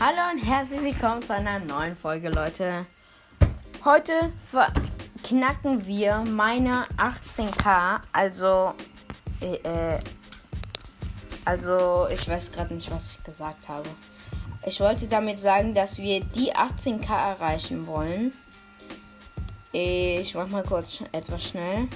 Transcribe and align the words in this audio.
Hallo 0.00 0.30
und 0.32 0.38
herzlich 0.38 0.80
willkommen 0.80 1.22
zu 1.22 1.34
einer 1.34 1.58
neuen 1.58 1.96
Folge, 1.96 2.28
Leute. 2.30 2.86
Heute 3.84 4.32
knacken 5.24 5.84
wir 5.88 6.20
meine 6.20 6.86
18k, 6.96 7.98
also 8.12 8.74
äh, 9.40 9.98
also 11.44 12.06
ich 12.12 12.28
weiß 12.28 12.52
gerade 12.52 12.74
nicht, 12.74 12.88
was 12.92 13.16
ich 13.16 13.24
gesagt 13.24 13.68
habe. 13.68 13.88
Ich 14.64 14.78
wollte 14.78 15.08
damit 15.08 15.40
sagen, 15.40 15.74
dass 15.74 15.98
wir 15.98 16.20
die 16.20 16.54
18k 16.54 17.32
erreichen 17.32 17.88
wollen. 17.88 18.32
Ich 19.72 20.32
mach 20.36 20.46
mal 20.46 20.62
kurz 20.62 21.02
etwas 21.10 21.42
schnell. 21.42 21.88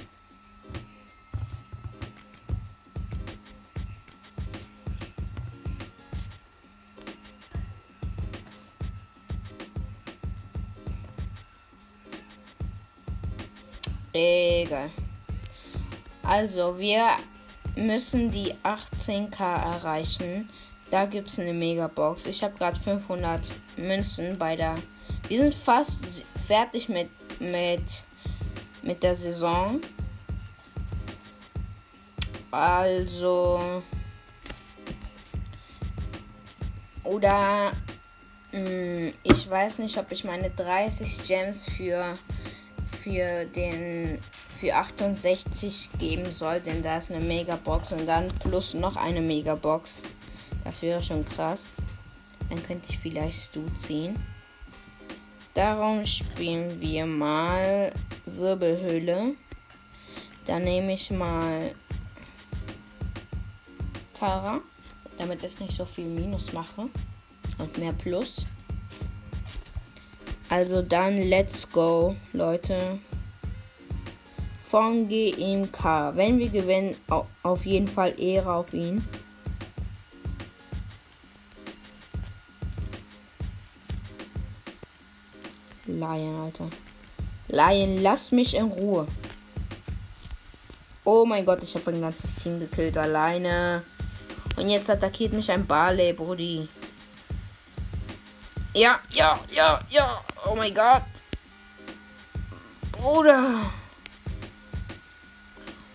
Egal. 14.13 14.91
Also, 16.21 16.77
wir 16.77 17.17
müssen 17.75 18.29
die 18.29 18.53
18k 18.63 19.41
erreichen. 19.41 20.47
Da 20.91 21.05
gibt 21.05 21.27
es 21.27 21.39
eine 21.39 21.53
Megabox. 21.53 22.27
Ich 22.27 22.43
habe 22.43 22.55
gerade 22.55 22.79
500 22.79 23.49
Münzen 23.77 24.37
bei 24.37 24.55
der. 24.55 24.75
Wir 25.27 25.39
sind 25.39 25.55
fast 25.55 26.25
fertig 26.45 26.89
mit, 26.89 27.09
mit, 27.39 28.03
mit 28.83 29.01
der 29.01 29.15
Saison. 29.15 29.81
Also. 32.51 33.81
Oder. 37.03 37.71
Mh, 38.51 38.59
hm, 38.59 39.13
ich 39.23 39.49
weiß 39.49 39.79
nicht, 39.79 39.97
ob 39.97 40.11
ich 40.11 40.23
meine 40.23 40.51
30 40.51 41.25
Gems 41.25 41.65
für 41.65 42.15
für 43.03 43.45
den 43.45 44.19
für 44.49 44.75
68 44.75 45.89
geben 45.99 46.31
soll, 46.31 46.61
denn 46.61 46.81
da 46.81 46.97
ist 46.97 47.11
eine 47.11 47.23
Megabox 47.23 47.91
und 47.91 48.05
dann 48.05 48.27
plus 48.39 48.73
noch 48.73 48.95
eine 48.95 49.19
Megabox. 49.19 50.03
Das 50.63 50.81
wäre 50.81 51.03
schon 51.03 51.25
krass. 51.25 51.69
Dann 52.49 52.63
könnte 52.63 52.87
ich 52.89 52.99
vielleicht 52.99 53.53
du 53.55 53.67
ziehen. 53.75 54.15
Darum 55.53 56.05
spielen 56.05 56.79
wir 56.79 57.05
mal 57.05 57.91
Wirbelhöhle. 58.25 59.35
Dann 60.47 60.63
nehme 60.63 60.93
ich 60.93 61.11
mal 61.11 61.75
Tara, 64.13 64.61
damit 65.17 65.43
ich 65.43 65.59
nicht 65.59 65.75
so 65.75 65.85
viel 65.85 66.05
Minus 66.05 66.53
mache 66.53 66.87
und 67.57 67.77
mehr 67.77 67.93
Plus. 67.93 68.45
Also 70.55 70.83
dann 70.83 71.17
let's 71.17 71.67
go, 71.71 72.15
Leute. 72.31 72.99
Von 74.61 75.09
GMK. 75.09 76.15
Wenn 76.15 76.37
wir 76.37 76.49
gewinnen, 76.49 76.95
auf 77.41 77.65
jeden 77.65 77.87
Fall 77.87 78.13
Ehre 78.21 78.53
auf 78.53 78.71
ihn. 78.71 79.03
Lion, 85.87 86.41
Alter. 86.41 86.69
Lion, 87.47 88.03
lass 88.03 88.31
mich 88.31 88.55
in 88.55 88.65
Ruhe. 88.65 89.07
Oh 91.03 91.25
mein 91.25 91.47
Gott, 91.47 91.63
ich 91.63 91.73
habe 91.73 91.89
ein 91.89 91.99
ganzes 91.99 92.35
Team 92.35 92.59
gekillt 92.59 92.95
alleine. 92.99 93.81
Und 94.55 94.69
jetzt 94.69 94.91
attackiert 94.91 95.33
mich 95.33 95.49
ein 95.49 95.65
Barley, 95.65 96.13
Brudi. 96.13 96.69
Ja, 98.73 98.99
ja, 99.11 99.39
ja, 99.51 99.79
ja. 99.89 100.21
Oh 100.45 100.55
mein 100.55 100.73
Gott. 100.73 101.03
Bruder. 102.91 103.71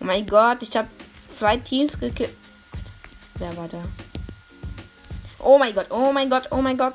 Oh 0.01 0.05
mein 0.05 0.25
Gott, 0.25 0.63
ich 0.63 0.77
habe 0.77 0.89
zwei 1.29 1.57
Teams 1.57 1.99
gekillt. 1.99 2.37
Wer 3.35 3.57
war 3.57 3.67
da? 3.67 3.83
Oh 5.41 5.59
mein 5.59 5.75
Gott, 5.75 5.87
oh 5.91 6.13
mein 6.13 6.31
Gott, 6.31 6.47
oh 6.53 6.63
mein 6.63 6.77
Gott. 6.79 6.95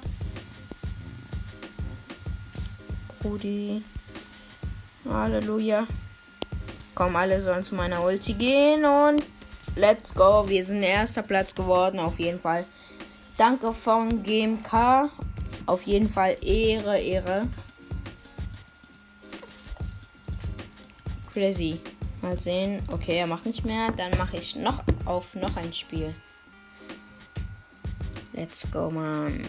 Rudi. 3.23 3.83
Halleluja. 5.09 5.85
Komm, 6.95 7.15
alle 7.17 7.41
sollen 7.41 7.63
zu 7.63 7.75
meiner 7.75 8.01
Ulti 8.03 8.33
gehen 8.33 8.85
und 8.85 9.23
let's 9.75 10.13
go. 10.13 10.47
Wir 10.47 10.63
sind 10.63 10.83
erster 10.83 11.23
Platz 11.23 11.53
geworden, 11.53 11.99
auf 11.99 12.19
jeden 12.19 12.39
Fall. 12.39 12.65
Danke 13.37 13.73
von 13.73 14.23
GMK 14.23 15.09
auf 15.65 15.83
jeden 15.83 16.09
Fall 16.09 16.37
Ehre, 16.41 16.99
Ehre. 16.99 17.47
Crazy. 21.33 21.79
Mal 22.21 22.39
sehen. 22.39 22.81
Okay, 22.89 23.17
er 23.17 23.27
macht 23.27 23.45
nicht 23.45 23.65
mehr. 23.65 23.91
Dann 23.97 24.17
mache 24.17 24.37
ich 24.37 24.55
noch 24.55 24.81
auf 25.05 25.35
noch 25.35 25.55
ein 25.57 25.73
Spiel. 25.73 26.13
Let's 28.33 28.65
go, 28.71 28.89
man. 28.89 29.41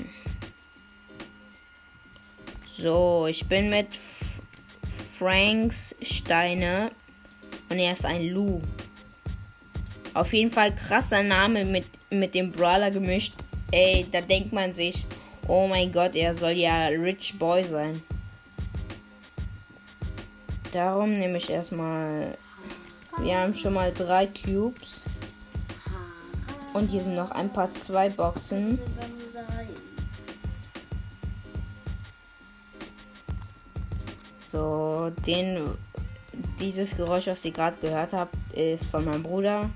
So, 2.77 3.27
ich 3.29 3.47
bin 3.47 3.71
mit 3.71 3.95
F 3.95 4.43
Franks 5.19 5.95
Steine 6.03 6.91
und 7.69 7.79
er 7.79 7.93
ist 7.93 8.05
ein 8.05 8.29
Lu. 8.29 8.61
Auf 10.13 10.33
jeden 10.33 10.51
Fall 10.51 10.75
krasser 10.75 11.23
Name 11.23 11.65
mit, 11.65 11.87
mit 12.11 12.35
dem 12.35 12.51
Brawler 12.51 12.91
gemischt. 12.91 13.35
Ey, 13.71 14.07
da 14.11 14.21
denkt 14.21 14.53
man 14.53 14.75
sich, 14.75 15.07
Oh 15.47 15.67
mein 15.67 15.93
Gott, 15.93 16.15
er 16.15 16.35
soll 16.35 16.53
ja 16.53 16.87
Rich 16.87 17.39
Boy 17.39 17.65
sein. 17.65 18.03
Darum 20.73 21.13
nehme 21.13 21.37
ich 21.37 21.51
erstmal. 21.51 22.37
Wir 23.19 23.39
haben 23.39 23.53
schon 23.53 23.75
mal 23.75 23.93
drei 23.93 24.27
Cubes. 24.27 25.03
Und 26.73 26.89
hier 26.89 27.03
sind 27.03 27.15
noch 27.15 27.31
ein 27.31 27.53
paar 27.53 27.73
zwei 27.73 28.09
Boxen. 28.09 28.79
So, 34.39 35.13
den 35.27 35.77
dieses 36.59 36.97
Geräusch, 36.97 37.27
was 37.27 37.45
ihr 37.45 37.53
gerade 37.53 37.79
gehört 37.79 38.13
habt, 38.13 38.35
ist 38.55 38.87
von 38.87 39.05
meinem 39.05 39.23
Bruder. 39.23 39.69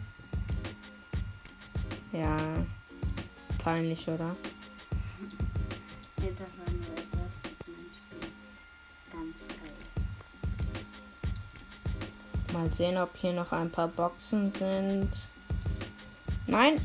Ja, 2.12 2.36
peinlich, 3.62 4.08
oder? 4.08 4.34
Mal 12.68 12.74
sehen, 12.74 12.98
ob 12.98 13.16
hier 13.16 13.32
noch 13.32 13.52
ein 13.52 13.70
paar 13.70 13.88
Boxen 13.88 14.50
sind. 14.52 15.08
Nein. 16.46 16.78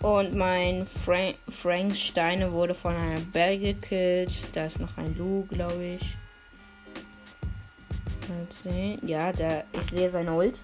Und 0.00 0.34
mein 0.34 0.86
Frank, 0.86 1.36
Frank 1.48 1.96
Steine 1.96 2.50
wurde 2.50 2.74
von 2.74 2.96
einer 2.96 3.20
Bell 3.20 3.58
gekillt. 3.58 4.48
Da 4.54 4.66
ist 4.66 4.80
noch 4.80 4.96
ein 4.96 5.16
Lu, 5.16 5.46
glaube 5.46 5.84
ich. 6.00 6.16
Mal 8.28 8.46
sehen. 8.50 8.98
Ja, 9.06 9.32
der, 9.32 9.64
ich 9.72 9.84
sehe 9.84 10.10
seine 10.10 10.32
Ult. 10.32 10.60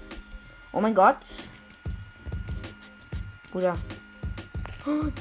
Oh 0.72 0.80
mein 0.80 0.96
Gott. 0.96 1.48
Bruder. 3.52 3.76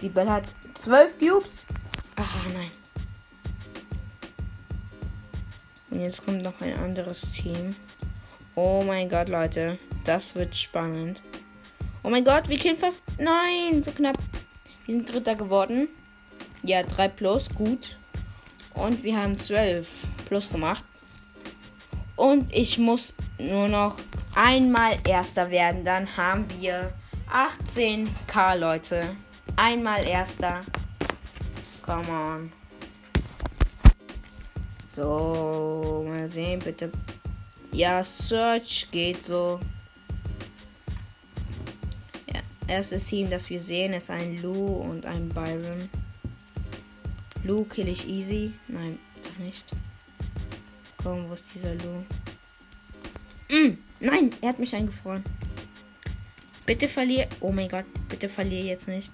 Die 0.01 0.09
Bell 0.09 0.29
hat 0.29 0.55
zwölf 0.73 1.19
Cubes. 1.19 1.65
Ah, 2.15 2.23
nein. 2.51 2.71
Und 5.91 6.01
jetzt 6.01 6.25
kommt 6.25 6.41
noch 6.41 6.59
ein 6.61 6.75
anderes 6.79 7.21
Team. 7.31 7.75
Oh 8.55 8.83
mein 8.85 9.09
Gott, 9.09 9.29
Leute. 9.29 9.79
Das 10.05 10.35
wird 10.35 10.55
spannend. 10.55 11.23
Oh 12.03 12.09
mein 12.09 12.23
Gott, 12.23 12.49
wir 12.49 12.57
killen 12.57 12.77
fast. 12.77 13.01
Nein, 13.17 13.81
so 13.81 13.91
knapp. 13.91 14.17
Wir 14.85 14.95
sind 14.95 15.11
Dritter 15.11 15.35
geworden. 15.35 15.87
Ja, 16.61 16.83
3 16.83 17.07
plus, 17.07 17.49
gut. 17.49 17.97
Und 18.75 19.01
wir 19.03 19.17
haben 19.17 19.37
12 19.37 19.87
plus 20.27 20.51
gemacht. 20.51 20.83
Und 22.15 22.53
ich 22.53 22.77
muss 22.77 23.15
nur 23.39 23.67
noch 23.67 23.97
einmal 24.35 24.99
Erster 25.07 25.49
werden. 25.49 25.83
Dann 25.83 26.15
haben 26.15 26.45
wir 26.59 26.93
18k, 27.31 28.55
Leute. 28.55 29.15
Einmal 29.55 30.05
Erster. 30.05 30.61
Come 31.83 32.07
on. 32.11 32.51
So, 34.89 36.05
mal 36.07 36.29
sehen, 36.29 36.59
bitte. 36.59 36.91
Ja, 37.73 38.03
Search 38.03 38.87
geht 38.91 39.23
so. 39.23 39.59
Ja, 42.31 42.41
erstes 42.67 43.05
Team, 43.05 43.29
das 43.29 43.49
wir 43.49 43.59
sehen, 43.59 43.93
ist 43.93 44.09
ein 44.09 44.41
Lou 44.41 44.81
und 44.81 45.05
ein 45.05 45.29
Byron. 45.29 45.89
Lou 47.43 47.65
kill 47.65 47.87
ich 47.87 48.07
easy. 48.07 48.53
Nein, 48.67 48.99
doch 49.23 49.37
nicht. 49.43 49.65
Komm, 51.01 51.27
wo 51.27 51.33
ist 51.33 51.47
dieser 51.53 51.73
Lou? 51.75 52.05
Mm, 53.49 53.77
nein, 53.99 54.31
er 54.41 54.49
hat 54.49 54.59
mich 54.59 54.75
eingefroren. 54.75 55.23
Bitte 56.65 56.87
verlier. 56.87 57.27
Oh 57.41 57.51
mein 57.51 57.69
Gott, 57.69 57.85
bitte 58.07 58.29
verlier 58.29 58.63
jetzt 58.63 58.87
nicht. 58.87 59.11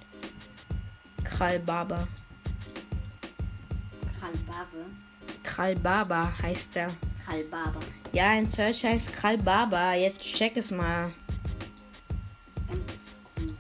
Krall 1.24 1.60
Baba. 1.60 2.08
oder? 4.80 4.86
Kralbaba 5.44 6.34
heißt 6.42 6.76
Kalbaba. 7.30 7.80
Ja, 8.12 8.30
ein 8.30 8.48
Search 8.48 8.84
heißt 8.84 9.14
Kralbaba. 9.14 9.94
Jetzt 9.94 10.22
check 10.22 10.58
es 10.58 10.72
mal. 10.72 11.12
Ganz 12.68 12.82
cool. 13.38 13.54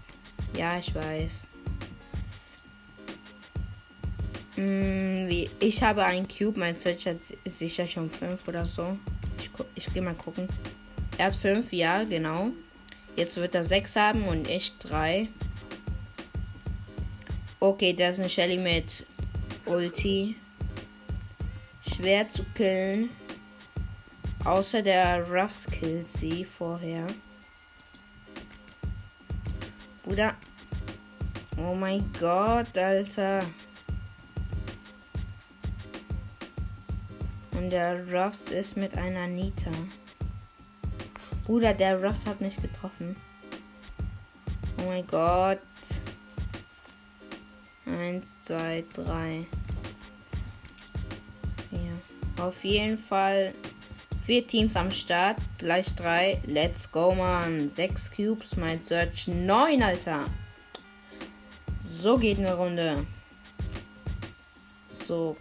Ja, 0.58 0.80
ich 0.80 0.94
weiß. 0.96 1.48
Mm, 4.56 5.30
ich 5.60 5.84
habe 5.84 6.04
einen 6.04 6.28
Cube, 6.28 6.60
mein 6.60 6.74
Search 6.74 7.06
hat 7.06 7.20
si- 7.20 7.38
sicher 7.46 7.86
schon 7.86 8.10
5 8.10 8.48
oder 8.48 8.66
so. 8.66 8.98
Ich, 9.38 9.50
ich 9.76 9.94
gehe 9.94 10.02
mal 10.02 10.16
gucken. 10.16 10.48
Er 11.18 11.28
hat 11.28 11.36
5, 11.36 11.72
ja, 11.72 12.04
genau. 12.04 12.50
Jetzt 13.16 13.38
wird 13.38 13.54
er 13.54 13.64
6 13.64 13.96
haben 13.96 14.28
und 14.28 14.50
ich 14.50 14.78
3. 14.80 15.28
Okay, 17.60 17.94
da 17.94 18.10
ist 18.10 18.20
eine 18.20 18.30
Shelly 18.30 18.58
mit 18.58 19.06
Ulti. 19.66 20.36
Schwer 21.88 22.28
zu 22.28 22.44
killen. 22.56 23.10
Außer 24.46 24.82
der 24.82 25.30
sie 26.08 26.46
vorher. 26.46 27.08
Bruder. 30.04 30.34
Oh 31.58 31.76
mein 31.76 32.12
Gott, 32.20 32.78
Alter. 32.78 33.44
Und 37.52 37.70
der 37.70 38.12
Ruffs 38.12 38.50
ist 38.50 38.78
mit 38.78 38.96
einer 38.98 39.28
Nita. 39.28 39.72
Bruder, 41.46 41.74
der 41.74 42.02
Ruffs 42.02 42.26
hat 42.26 42.40
mich 42.40 42.56
getroffen. 42.56 43.16
Oh 44.78 44.88
mein 44.88 45.06
Gott. 45.06 45.60
Eins, 47.86 48.42
zwei, 48.42 48.86
drei. 48.94 49.46
Vier. 51.70 52.44
Auf 52.44 52.64
jeden 52.64 52.98
Fall 52.98 53.54
vier 54.30 54.46
Teams 54.46 54.76
am 54.76 54.92
Start. 54.92 55.38
Gleich 55.58 55.96
drei. 55.96 56.40
Let's 56.46 56.92
go, 56.92 57.16
man. 57.16 57.68
Sechs 57.68 58.12
Cubes. 58.12 58.56
Mein 58.58 58.80
Search 58.80 59.28
neun, 59.28 59.82
Alter. 59.82 60.20
So 61.84 62.16
geht 62.16 62.38
eine 62.38 62.54
Runde. 62.54 63.08
So. 64.88 65.36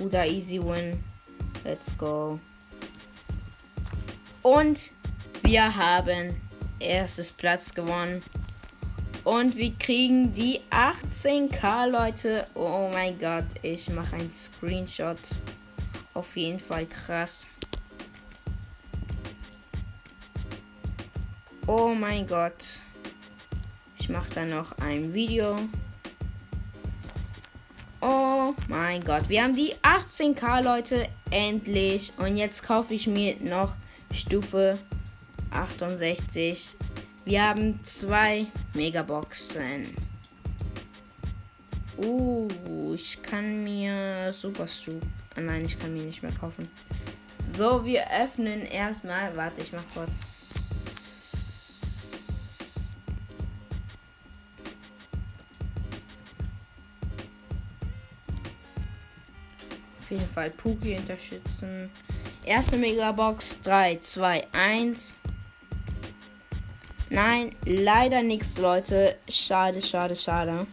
Guter 0.00 0.26
Easy 0.26 0.58
Win. 0.58 0.98
Let's 1.62 1.96
go. 1.96 2.40
Und 4.42 4.90
wir 5.44 5.76
haben 5.76 6.34
erstes 6.80 7.30
Platz 7.30 7.72
gewonnen. 7.72 8.24
Und 9.22 9.54
wir 9.54 9.72
kriegen 9.74 10.34
die 10.34 10.60
18k, 10.72 11.86
Leute. 11.86 12.48
Oh 12.56 12.90
mein 12.92 13.16
Gott, 13.16 13.46
ich 13.62 13.88
mache 13.90 14.16
einen 14.16 14.32
Screenshot. 14.32 15.18
Auf 16.18 16.36
jeden 16.36 16.58
Fall 16.58 16.84
krass. 16.86 17.46
Oh 21.64 21.94
mein 21.94 22.26
Gott. 22.26 22.80
Ich 23.96 24.08
mache 24.08 24.28
dann 24.34 24.50
noch 24.50 24.76
ein 24.78 25.14
Video. 25.14 25.56
Oh 28.00 28.52
mein 28.66 29.04
Gott, 29.04 29.28
wir 29.28 29.44
haben 29.44 29.54
die 29.54 29.76
18k, 29.76 30.60
Leute. 30.60 31.08
Endlich. 31.30 32.12
Und 32.16 32.36
jetzt 32.36 32.64
kaufe 32.64 32.94
ich 32.94 33.06
mir 33.06 33.36
noch 33.38 33.76
Stufe 34.10 34.76
68. 35.52 36.70
Wir 37.26 37.44
haben 37.44 37.78
zwei 37.84 38.48
Megaboxen. 38.74 39.94
Uh, 41.96 42.48
ich 42.92 43.22
kann 43.22 43.62
mir 43.62 44.32
Super 44.32 44.66
Stu. 44.66 44.98
Ah, 45.38 45.40
nein, 45.40 45.64
ich 45.64 45.78
kann 45.78 45.94
mir 45.94 46.02
nicht 46.02 46.20
mehr 46.20 46.32
kaufen. 46.32 46.68
So, 47.38 47.84
wir 47.84 48.02
öffnen 48.10 48.62
erstmal. 48.62 49.36
Warte, 49.36 49.60
ich 49.60 49.72
mach 49.72 49.84
kurz. 49.94 51.54
Auf 60.00 60.10
jeden 60.10 60.28
Fall 60.28 60.50
Puki 60.50 60.96
unterstützen. 60.96 61.88
Erste 62.44 62.76
Megabox 62.76 63.60
3, 63.60 64.00
2, 64.02 64.44
1. 64.50 65.14
Nein, 67.10 67.54
leider 67.64 68.24
nichts, 68.24 68.58
Leute. 68.58 69.16
Schade, 69.28 69.82
schade, 69.82 70.16
schade. 70.16 70.66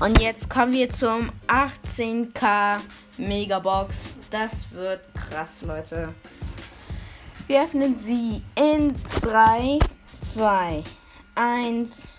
Und 0.00 0.20
jetzt 0.20 0.48
kommen 0.48 0.72
wir 0.72 0.88
zum 0.88 1.32
18k 1.48 2.78
Megabox. 3.16 4.20
Das 4.30 4.70
wird 4.70 5.00
krass, 5.12 5.62
Leute. 5.62 6.14
Wir 7.48 7.64
öffnen 7.64 7.96
sie 7.96 8.42
in 8.54 8.94
3, 9.22 9.80
2, 10.20 10.84
1. 11.34 12.12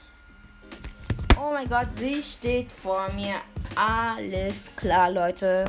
Oh 1.37 1.53
mein 1.53 1.69
Gott, 1.69 1.87
sie 1.91 2.21
steht 2.21 2.69
vor 2.69 3.09
mir. 3.13 3.35
Alles 3.75 4.71
klar, 4.75 5.09
Leute. 5.09 5.63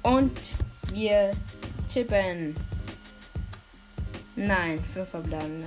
Und 0.00 0.32
wir 0.94 1.32
tippen. 1.92 2.56
Nein, 4.34 4.82
5 4.82 5.10
verbleibende. 5.10 5.66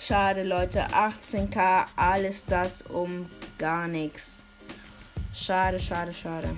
Schade, 0.00 0.44
Leute. 0.44 0.86
18k, 0.88 1.84
alles 1.94 2.46
das 2.46 2.80
um 2.82 3.28
gar 3.58 3.88
nichts. 3.88 4.44
Schade, 5.34 5.78
schade, 5.78 6.14
schade. 6.14 6.56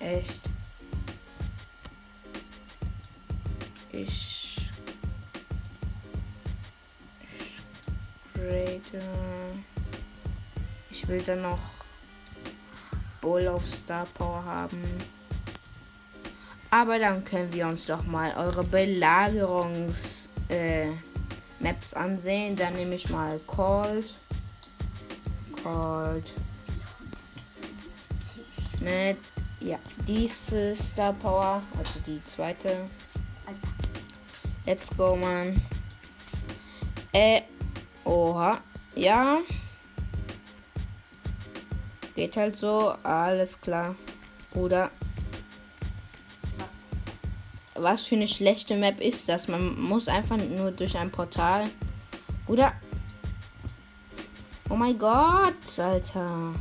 Echt. 0.00 0.42
Ich. 3.92 4.70
Ich. 8.34 9.08
Ich 10.90 11.08
will 11.08 11.22
dann 11.22 11.42
noch 11.42 11.58
Bull 13.20 13.46
of 13.48 13.66
Star 13.66 14.06
Power 14.14 14.44
haben. 14.44 14.82
Aber 16.70 16.98
dann 16.98 17.24
können 17.24 17.52
wir 17.52 17.66
uns 17.66 17.86
doch 17.86 18.04
mal 18.04 18.34
eure 18.36 18.62
Belagerungs 18.62 20.28
äh, 20.48 20.92
ansehen. 21.94 22.56
Dann 22.56 22.74
nehme 22.74 22.94
ich 22.94 23.08
mal 23.08 23.40
Cold. 23.46 24.18
Cold. 25.62 26.32
Mit 28.80 29.18
ja, 29.60 29.78
diese 30.06 30.74
Star 30.76 31.12
Power, 31.12 31.62
also 31.76 31.98
die 32.06 32.22
zweite. 32.24 32.84
Let's 34.64 34.94
go, 34.96 35.16
man. 35.16 35.60
Äh, 37.12 37.40
oha. 38.04 38.60
Ja. 38.94 39.38
Geht 42.14 42.36
halt 42.36 42.56
so, 42.56 42.94
alles 43.02 43.60
klar. 43.60 43.94
Bruder, 44.50 44.90
Was? 46.58 46.88
was 47.74 48.00
für 48.02 48.16
eine 48.16 48.28
schlechte 48.28 48.76
Map 48.76 49.00
ist 49.00 49.28
das? 49.28 49.48
Man 49.48 49.80
muss 49.80 50.08
einfach 50.08 50.36
nur 50.36 50.70
durch 50.70 50.96
ein 50.96 51.10
Portal. 51.10 51.70
Bruder. 52.46 52.72
Oh 54.70 54.76
mein 54.76 54.98
Gott, 54.98 55.78
Alter. 55.78 56.52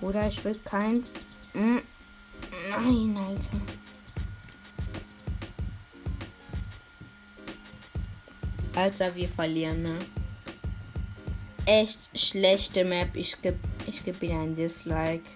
Bruder, 0.00 0.28
ich 0.28 0.42
will 0.44 0.58
keins. 0.64 1.12
Mm, 1.52 1.78
Nein, 2.70 3.16
Alter. 3.18 3.60
Alter, 8.74 9.14
wir 9.14 9.28
verlieren, 9.28 9.82
ne? 9.82 9.98
Echt 11.66 12.10
schlechte 12.18 12.84
Map. 12.84 13.14
Ich 13.14 13.40
gebe 13.42 13.58
ich 13.86 14.02
geb 14.04 14.22
ihr 14.22 14.34
ein 14.34 14.54
Dislike. 14.54 15.28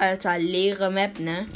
Alter, 0.00 0.38
leere 0.38 0.90
Map, 0.90 1.18
ne? 1.18 1.46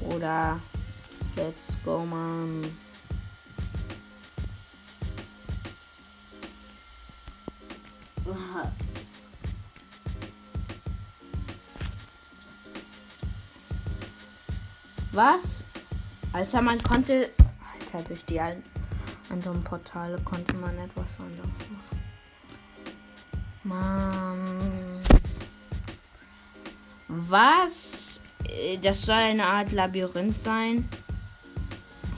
Oder 0.00 0.60
let's 1.36 1.76
go, 1.84 2.04
man. 2.06 2.62
Was? 15.12 15.64
Alter, 16.32 16.62
man 16.62 16.82
konnte. 16.82 17.30
Alter, 17.80 18.02
durch 18.02 18.24
die 18.26 18.38
al- 18.40 18.62
anderen 19.30 19.62
Portale 19.62 20.18
konnte 20.24 20.54
man 20.54 20.76
etwas 20.78 21.18
anderes 21.18 21.48
machen. 21.70 22.06
Mann. 23.64 25.02
Was? 27.08 28.20
Äh, 28.48 28.78
Das 28.78 29.02
soll 29.02 29.14
eine 29.16 29.44
Art 29.44 29.72
Labyrinth 29.72 30.36
sein. 30.36 30.88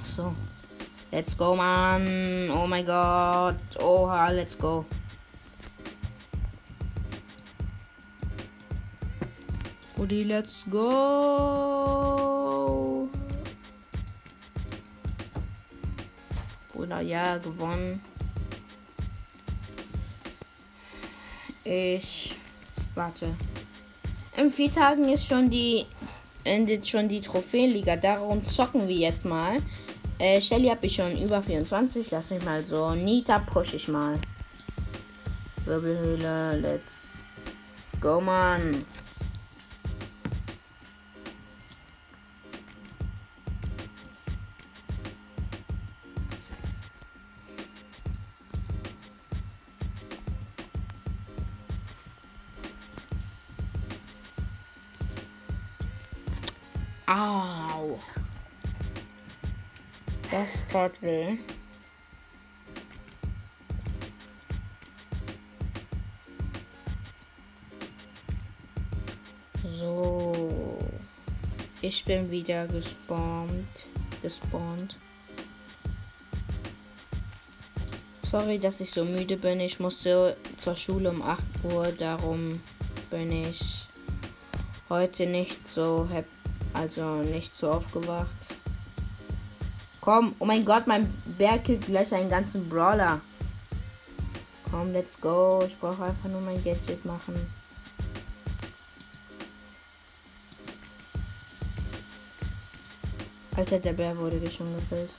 So. 0.03 0.35
Let's 1.11 1.37
go, 1.37 1.55
Mann. 1.57 2.51
Oh 2.51 2.67
mein 2.67 2.85
Gott. 2.85 3.57
Oha, 3.81 4.29
let's 4.31 4.59
go. 4.59 4.85
Rudi, 9.99 10.25
let's 10.25 10.65
go. 10.71 12.38
Bruder, 16.89 17.01
ja, 17.03 17.37
gewonnen. 17.37 18.01
Ich. 21.65 22.35
Warte. 22.95 23.35
In 24.39 24.51
vier 24.51 24.73
Tagen 24.73 25.07
ist 25.09 25.27
schon 25.27 25.51
die. 25.51 25.85
endet 26.45 26.89
schon 26.89 27.09
die 27.09 27.21
Trophäenliga. 27.21 27.97
Darum 27.97 28.43
zocken 28.43 28.89
wir 28.89 28.97
jetzt 28.97 29.27
mal. 29.27 29.59
Äh, 30.19 30.41
Shelly 30.41 30.69
habe 30.69 30.87
ich 30.87 30.95
schon 30.95 31.13
über 31.21 31.43
24. 31.43 32.11
Lass 32.11 32.31
mich 32.31 32.43
mal 32.43 32.65
so. 32.65 32.95
Nita 32.95 33.39
push 33.39 33.75
ich 33.75 33.89
mal. 33.89 34.19
Wirbelhöhle, 35.67 36.59
let's 36.59 37.23
go, 38.01 38.19
Mann. 38.19 38.87
Au. 57.09 57.99
Das 60.31 60.67
tat 60.67 61.01
weh. 61.01 61.39
So. 69.79 70.79
Ich 71.81 72.05
bin 72.05 72.31
wieder 72.31 72.67
gespawnt. 72.67 73.87
Gespawnt. 74.21 74.99
Sorry, 78.31 78.59
dass 78.59 78.81
ich 78.81 78.91
so 78.91 79.07
müde 79.07 79.39
bin. 79.39 79.61
Ich 79.61 79.81
musste 79.81 80.37
zur 80.59 80.77
Schule 80.77 81.09
um 81.09 81.23
8 81.23 81.43
Uhr. 81.73 81.91
Darum 81.93 82.61
bin 83.09 83.33
ich 83.33 83.87
heute 84.91 85.27
nicht 85.27 85.67
so 85.67 86.07
happy. 86.11 86.38
Also 86.81 87.23
nicht 87.23 87.57
so 87.57 87.73
aufgewacht. 87.73 88.29
Komm, 90.01 90.35
oh 90.39 90.45
mein 90.45 90.65
Gott, 90.65 90.87
mein 90.87 91.13
Bär 91.37 91.59
killt 91.59 91.87
gleich 91.87 92.15
einen 92.15 92.31
ganzen 92.31 92.69
Brawler. 92.69 93.21
Komm, 94.71 94.93
let's 94.93 95.21
go. 95.21 95.63
Ich 95.67 95.77
brauche 95.79 96.05
einfach 96.05 96.29
nur 96.29 96.41
mein 96.41 96.63
Gadget 96.63 97.05
machen. 97.05 97.35
Alter, 103.57 103.81
der 103.81 103.93
Bär 103.93 104.17
wurde 104.17 104.41
schon 104.49 104.73
gefüllt. 104.77 105.11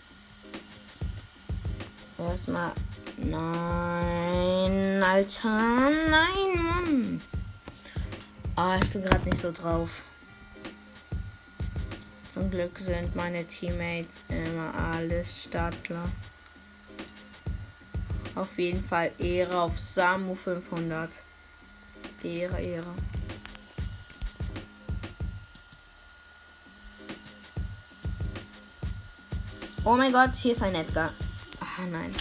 Erstmal. 2.17 2.71
Nein, 3.17 5.03
Alter. 5.03 5.89
Nein, 6.09 6.63
Mann. 6.63 7.21
Ah, 8.55 8.77
ich 8.81 8.89
bin 8.91 9.03
gerade 9.03 9.25
nicht 9.25 9.39
so 9.39 9.51
drauf. 9.51 10.01
Zum 12.39 12.51
Glück 12.51 12.79
sind 12.79 13.13
meine 13.17 13.43
Teammates 13.43 14.19
immer 14.29 14.73
alles 14.73 15.43
Startler. 15.43 16.09
Auf 18.33 18.57
jeden 18.57 18.81
Fall 18.81 19.11
Ehre 19.19 19.59
auf 19.59 19.77
Samu 19.77 20.33
500. 20.33 21.09
Ehre, 22.23 22.61
Ehre. 22.61 22.93
Oh 29.83 29.97
mein 29.97 30.13
Gott, 30.13 30.33
hier 30.41 30.53
ist 30.53 30.63
ein 30.63 30.75
Edgar. 30.75 31.11
Ah, 31.59 31.85
nein. 31.91 32.15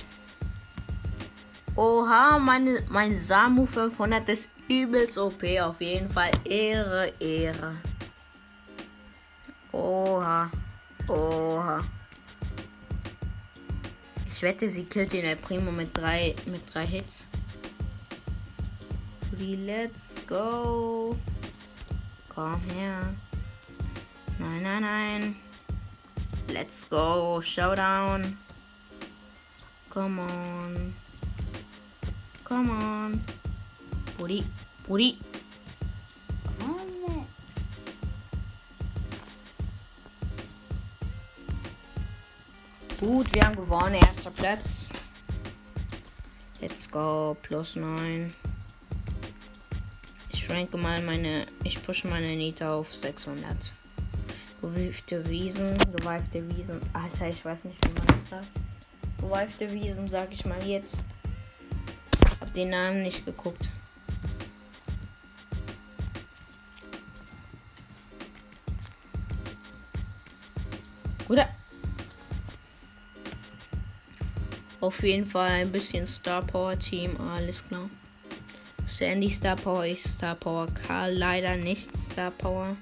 Oha, 1.76 2.40
meine, 2.40 2.82
mein 2.88 3.16
Samu 3.16 3.66
500 3.66 4.28
ist 4.30 4.50
übelst 4.68 5.16
OP. 5.16 5.44
Auf 5.60 5.80
jeden 5.80 6.10
Fall 6.10 6.32
Ehre, 6.44 7.12
Ehre. 7.20 7.76
Oha. 9.72 10.50
Oha. 11.08 11.84
Ich 14.26 14.42
wette, 14.42 14.70
sie 14.70 14.84
killt 14.84 15.12
den 15.12 15.24
El 15.24 15.36
Primo 15.36 15.72
mit 15.72 15.96
drei, 15.96 16.34
mit 16.46 16.62
drei 16.72 16.86
Hits. 16.86 17.28
Let's 19.38 20.20
go. 20.26 21.16
Komm 22.28 22.60
her. 22.74 23.14
Nein, 24.38 24.62
nein, 24.62 24.82
nein. 24.82 25.36
Let's 26.48 26.88
go. 26.88 27.40
Showdown. 27.40 28.36
Come 29.90 30.20
on. 30.20 30.94
Come 32.44 32.70
on. 32.70 33.20
Puri. 34.16 34.44
Puri. 34.84 35.18
Gut, 43.00 43.32
wir 43.32 43.42
haben 43.42 43.54
gewonnen. 43.54 43.94
Erster 43.94 44.32
Platz. 44.32 44.90
Let's 46.60 46.90
go. 46.90 47.36
Plus 47.42 47.76
9. 47.76 48.34
Ich 50.30 50.50
ranke 50.50 50.76
mal 50.76 51.00
meine. 51.02 51.46
Ich 51.62 51.80
pushe 51.80 52.08
meine 52.08 52.34
Nita 52.34 52.74
auf 52.74 52.92
600. 52.92 53.72
Gewiefte 54.60 55.28
Wiesen. 55.28 55.78
Geweifte 55.96 56.42
Wiesen. 56.50 56.80
Alter, 56.92 57.28
ich 57.28 57.44
weiß 57.44 57.66
nicht, 57.66 57.78
wie 57.86 57.92
man 57.92 58.06
das 58.08 58.30
sagt. 58.30 58.48
Geweifte 59.20 59.72
Wiesen, 59.72 60.08
sag 60.08 60.32
ich 60.32 60.44
mal 60.44 60.66
jetzt. 60.66 60.98
Hab 62.40 62.52
den 62.52 62.70
Namen 62.70 63.02
nicht 63.02 63.24
geguckt. 63.24 63.68
Oder? 71.28 71.48
Auf 74.88 75.02
jeden 75.02 75.26
Fall 75.26 75.50
ein 75.50 75.70
bisschen 75.70 76.06
Star 76.06 76.40
Power 76.40 76.78
Team, 76.78 77.14
alles 77.20 77.62
klar. 77.62 77.90
Sandy 78.86 79.30
Star 79.30 79.54
Power, 79.54 79.84
ich 79.84 80.02
Star 80.02 80.34
Power, 80.34 80.66
Karl 80.66 81.12
leider 81.12 81.58
nicht 81.58 81.94
Star 81.94 82.30
Power. 82.30 82.74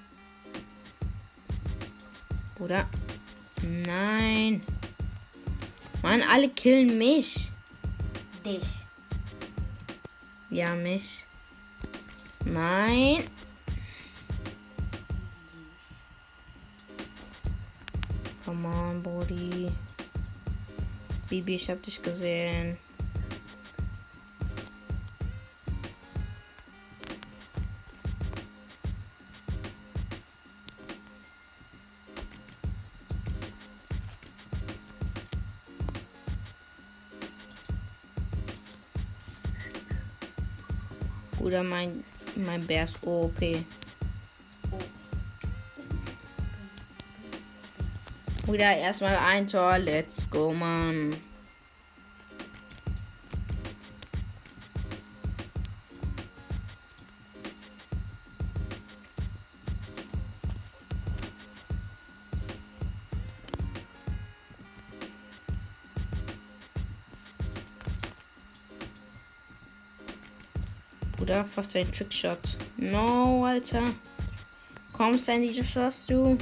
Oder? 2.61 2.89
Nein. 3.61 4.63
Mann, 6.01 6.23
alle 6.33 6.49
killen 6.49 6.97
mich. 6.97 7.51
Dich. 8.45 8.63
Ja, 10.51 10.77
mich. 10.77 11.25
Nein. 12.45 13.25
Come 18.45 18.69
on, 18.69 19.03
Brody. 19.03 19.73
Bibi, 21.28 21.56
ich 21.56 21.68
hab 21.68 21.83
dich 21.83 22.00
gesehen. 22.00 22.76
Oder 41.40 41.62
mein, 41.62 42.04
mein 42.37 42.66
Bär 42.66 42.85
ist 42.85 42.99
OP. 43.02 43.40
Wieder 48.47 48.76
erstmal 48.76 49.17
ein 49.17 49.47
Tor. 49.49 49.76
Let's 49.79 50.31
go, 50.31 50.53
Mann. 50.53 51.17
Bruder, 71.17 71.45
fast 71.45 71.75
ein 71.75 71.91
Trickshot. 71.91 72.57
No, 72.76 73.45
Alter. 73.45 73.83
Komm, 74.93 75.19
Sandy, 75.19 75.53
das 75.53 75.67
schaffst 75.67 76.09
du. 76.11 76.38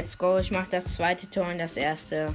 Let's 0.00 0.16
go. 0.16 0.38
Ich 0.38 0.50
mache 0.50 0.68
das 0.70 0.94
zweite 0.94 1.28
Tor 1.28 1.48
und 1.48 1.58
das 1.58 1.76
erste. 1.76 2.34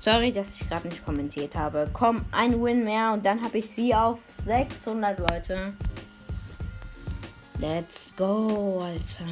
Sorry, 0.00 0.32
dass 0.32 0.54
ich 0.60 0.68
gerade 0.68 0.88
nicht 0.88 1.04
kommentiert 1.04 1.54
habe. 1.54 1.88
Komm, 1.92 2.24
ein 2.32 2.60
Win 2.60 2.82
mehr 2.82 3.12
und 3.12 3.24
dann 3.24 3.40
habe 3.44 3.58
ich 3.58 3.70
sie 3.70 3.94
auf 3.94 4.18
600 4.28 5.20
Leute. 5.20 5.72
Let's 7.60 8.12
go, 8.16 8.82
Alter. 8.82 9.24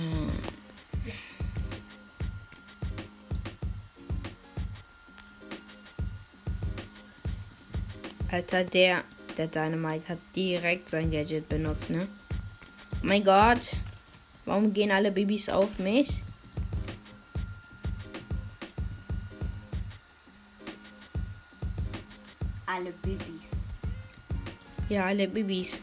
Alter, 8.31 8.63
der, 8.63 9.03
der 9.37 9.49
Dynamite 9.49 10.11
hat 10.11 10.19
direkt 10.37 10.91
sein 10.91 11.11
Gadget 11.11 11.49
benutzt, 11.49 11.91
ne? 11.91 12.07
Oh 12.93 12.97
mein 13.03 13.25
Gott. 13.25 13.73
Warum 14.45 14.73
gehen 14.73 14.93
alle 14.93 15.11
Babys 15.11 15.49
auf 15.49 15.81
mich? 15.81 16.23
Ja, 24.89 25.07
alle 25.07 25.27
Babys. 25.27 25.81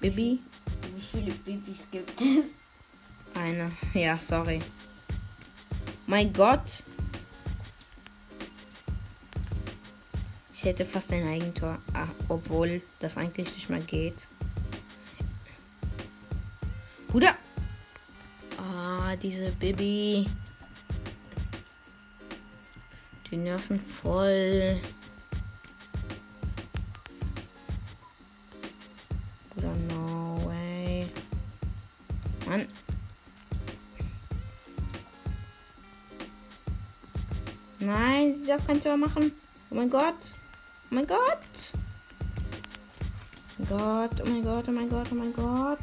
Baby? 0.00 0.38
Wie 0.94 1.00
viele 1.00 1.32
Babys 1.32 1.86
gibt 1.90 2.20
es? 2.20 2.46
Eine. 3.34 3.72
Ja, 3.94 4.16
sorry. 4.16 4.60
Mein 6.06 6.32
Gott. 6.32 6.84
Ich 10.54 10.62
hätte 10.62 10.84
fast 10.84 11.12
ein 11.12 11.26
Eigentor. 11.26 11.78
Ah, 11.94 12.06
obwohl 12.28 12.80
das 13.00 13.16
eigentlich 13.16 13.52
nicht 13.54 13.68
mehr 13.68 13.80
geht. 13.80 14.28
Bruder. 17.08 17.34
Ah, 18.56 19.16
diese 19.16 19.50
Baby. 19.52 20.28
Die 23.28 23.36
nerven 23.36 23.80
voll. 23.80 24.80
Bruder, 29.62 29.76
no 29.94 30.48
way. 30.48 31.06
Mann. 32.46 32.66
Nein, 37.78 38.34
sie 38.34 38.46
darf 38.46 38.66
kein 38.66 38.82
Tor 38.82 38.96
machen. 38.96 39.32
Oh 39.70 39.74
mein 39.74 39.90
Gott. 39.90 40.32
Oh 40.90 40.94
mein 40.94 41.06
Gott. 41.06 41.72
Oh 43.58 43.64
mein 43.64 43.68
Gott, 43.68 44.20
oh 44.20 44.28
mein 44.28 44.42
Gott, 44.42 44.64
oh 44.68 44.72
mein 44.72 44.88
Gott, 44.90 45.08
oh 45.12 45.14
mein 45.14 45.32
Gott. 45.32 45.78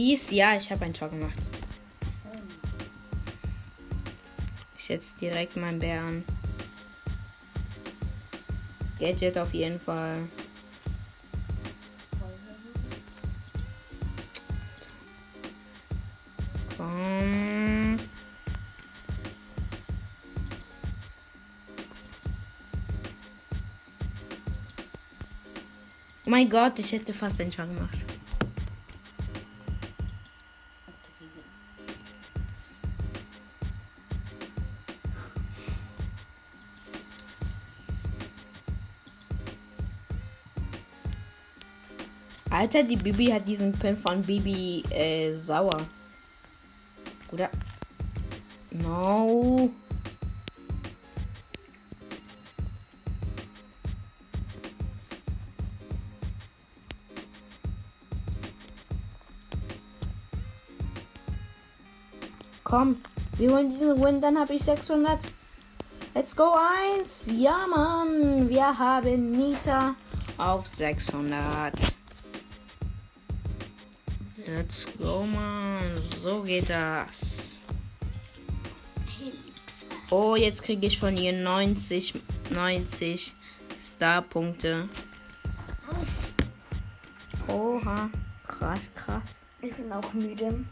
Schieß, 0.00 0.30
ja, 0.30 0.56
ich 0.56 0.72
habe 0.72 0.86
ein 0.86 0.94
Tor 0.94 1.10
gemacht. 1.10 1.38
Ich 4.78 4.84
setze 4.86 5.18
direkt 5.18 5.58
meinen 5.58 5.78
Bär 5.78 6.00
an. 6.00 6.24
Gadget 8.98 9.36
auf 9.36 9.52
jeden 9.52 9.78
Fall. 9.78 10.26
Oh 26.24 26.30
mein 26.30 26.48
Gott, 26.48 26.78
ich 26.78 26.90
hätte 26.92 27.12
fast 27.12 27.38
ein 27.42 27.50
Tor 27.50 27.66
gemacht. 27.66 27.98
Alter, 42.60 42.82
die 42.82 42.96
Bibi 42.96 43.28
hat 43.28 43.48
diesen 43.48 43.72
Pin 43.72 43.96
von 43.96 44.20
Bibi 44.20 44.84
äh, 44.90 45.32
sauer. 45.32 45.80
Oder? 47.32 47.48
No. 48.70 49.70
Komm, 62.62 63.00
wir 63.38 63.52
holen 63.52 63.70
diesen 63.70 64.04
Win, 64.04 64.20
dann 64.20 64.38
habe 64.38 64.52
ich 64.52 64.64
600. 64.64 65.20
Let's 66.14 66.36
go, 66.36 66.54
1. 66.98 67.30
Ja, 67.38 67.64
Mann. 67.74 68.50
Wir 68.50 68.78
haben 68.78 69.32
Nita 69.32 69.94
auf 70.36 70.68
600. 70.68 71.89
Let's 74.52 74.84
go, 74.98 75.24
Mann. 75.24 76.02
So 76.16 76.42
geht 76.42 76.70
das. 76.70 77.62
Oh, 80.10 80.34
jetzt 80.34 80.64
kriege 80.64 80.88
ich 80.88 80.98
von 80.98 81.16
ihr 81.16 81.32
90, 81.32 82.14
90 82.52 83.32
Star-Punkte. 83.78 84.88
Oha. 87.46 88.10
Krass, 88.44 88.80
krass. 88.96 89.22
Ich 89.62 89.72
bin 89.72 89.92
auch 89.92 90.12
müde. 90.14 90.64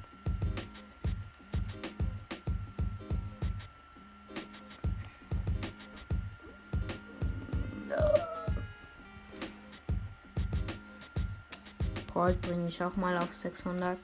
Gold 12.19 12.43
bringe 12.43 12.67
ich 12.67 12.83
auch 12.83 12.97
mal 12.97 13.17
auf 13.17 13.33
600. 13.33 13.97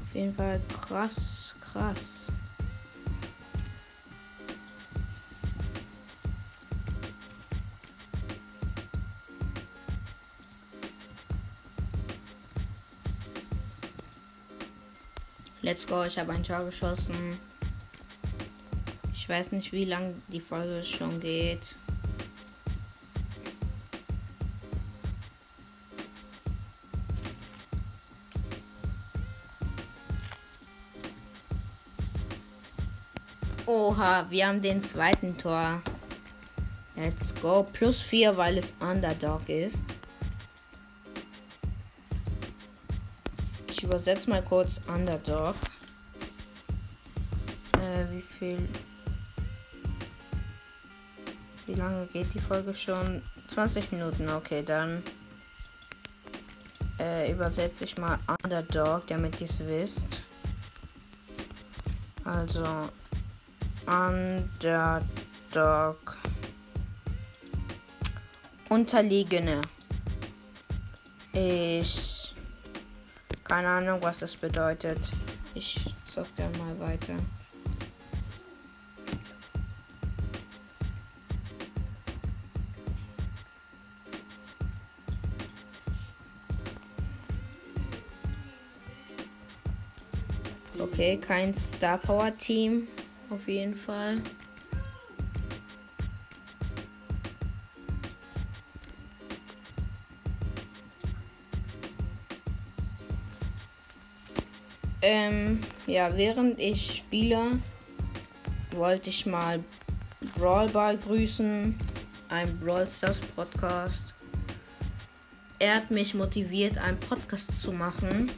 Auf 0.00 0.14
jeden 0.14 0.32
Fall 0.36 0.60
krass, 0.68 1.56
krass. 1.60 2.21
Let's 15.72 15.86
go, 15.86 16.04
ich 16.04 16.18
habe 16.18 16.32
ein 16.34 16.44
Tor 16.44 16.66
geschossen. 16.66 17.16
Ich 19.14 19.26
weiß 19.26 19.52
nicht, 19.52 19.72
wie 19.72 19.86
lang 19.86 20.14
die 20.28 20.38
Folge 20.38 20.84
schon 20.84 21.18
geht. 21.18 21.74
Oha, 33.64 34.26
wir 34.28 34.48
haben 34.48 34.60
den 34.60 34.82
zweiten 34.82 35.38
Tor. 35.38 35.80
Let's 36.96 37.34
go. 37.36 37.66
Plus 37.72 37.98
4, 37.98 38.36
weil 38.36 38.58
es 38.58 38.74
Underdog 38.78 39.48
ist. 39.48 39.82
Übersetze 43.92 44.30
mal 44.30 44.40
kurz 44.40 44.80
Underdog. 44.88 45.54
Äh, 47.74 48.10
wie 48.10 48.22
viel. 48.22 48.66
Wie 51.66 51.74
lange 51.74 52.06
geht 52.06 52.32
die 52.32 52.38
Folge 52.38 52.72
schon? 52.72 53.20
20 53.48 53.92
Minuten, 53.92 54.30
okay, 54.30 54.62
dann 54.64 55.02
äh, 56.98 57.30
übersetze 57.30 57.84
ich 57.84 57.98
mal 57.98 58.18
Underdog, 58.42 59.06
damit 59.08 59.38
ihr 59.42 59.46
es 59.46 59.60
wisst. 59.60 60.22
Also 62.24 62.88
Underdog. 63.86 64.96
Unterlegene. 68.70 69.60
Ich. 71.34 72.21
Keine 73.52 73.68
Ahnung, 73.68 74.00
was 74.00 74.18
das 74.18 74.34
bedeutet. 74.34 75.12
Ich 75.52 75.78
dann 76.38 76.50
mal 76.52 76.80
weiter. 76.80 77.12
Okay, 90.78 91.18
kein 91.18 91.54
Star 91.54 91.98
Power 91.98 92.34
Team. 92.34 92.88
Auf 93.28 93.46
jeden 93.48 93.74
Fall. 93.74 94.22
Ähm, 105.04 105.58
ja, 105.88 106.16
während 106.16 106.60
ich 106.60 106.98
spiele, 106.98 107.58
wollte 108.70 109.10
ich 109.10 109.26
mal 109.26 109.62
Brawl 110.36 110.68
Ball 110.68 110.96
grüßen. 110.96 111.76
Ein 112.28 112.60
Brawl 112.60 112.88
Stars 112.88 113.20
Podcast. 113.20 114.14
Er 115.58 115.74
hat 115.74 115.90
mich 115.90 116.14
motiviert, 116.14 116.78
einen 116.78 116.98
Podcast 116.98 117.60
zu 117.60 117.72
machen. 117.72 118.30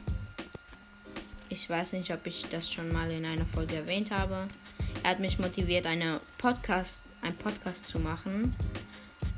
Ich 1.49 1.69
weiß 1.69 1.93
nicht, 1.93 2.11
ob 2.11 2.25
ich 2.25 2.45
das 2.49 2.71
schon 2.71 2.91
mal 2.91 3.09
in 3.11 3.25
einer 3.25 3.45
Folge 3.45 3.75
erwähnt 3.75 4.09
habe. 4.09 4.47
Er 5.03 5.11
hat 5.11 5.19
mich 5.19 5.37
motiviert, 5.37 5.85
eine 5.85 6.19
Podcast, 6.39 7.03
einen 7.21 7.37
Podcast 7.37 7.87
zu 7.87 7.99
machen. 7.99 8.55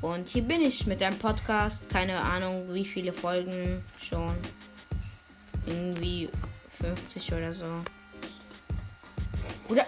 Und 0.00 0.28
hier 0.28 0.42
bin 0.42 0.62
ich 0.62 0.86
mit 0.86 1.02
einem 1.02 1.18
Podcast. 1.18 1.90
Keine 1.90 2.20
Ahnung, 2.20 2.72
wie 2.72 2.86
viele 2.86 3.12
Folgen 3.12 3.84
schon. 4.00 4.34
Irgendwie 5.66 6.30
50 6.96 7.32
oder 7.34 7.52
so. 7.52 7.66
Oder? 9.68 9.86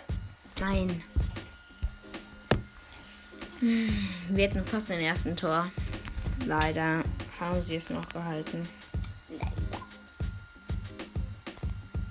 Nein. 0.58 1.02
Hm, 3.60 4.08
Wir 4.28 4.48
hatten 4.48 4.64
fast 4.64 4.88
den 4.88 5.00
ersten 5.00 5.36
Tor. 5.36 5.70
Leider 6.46 7.02
haben 7.38 7.62
sie 7.62 7.76
es 7.76 7.90
noch 7.90 8.08
gehalten. 8.08 8.68
Leider. 9.30 9.84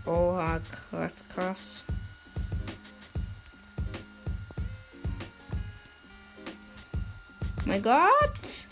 Oha, 0.05 0.59
krass, 0.89 1.23
krass. 1.33 1.83
Mein 7.65 7.83
Gott! 7.83 8.67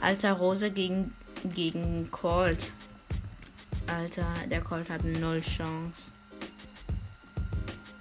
Alter 0.00 0.32
Rose 0.32 0.70
gegen, 0.70 1.14
gegen 1.44 2.10
Colt. 2.10 2.72
Alter, 3.92 4.26
der 4.50 4.62
Colt 4.62 4.88
hat 4.88 5.04
null 5.04 5.40
Chance. 5.42 6.10